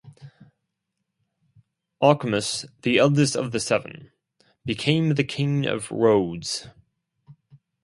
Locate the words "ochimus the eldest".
2.01-3.35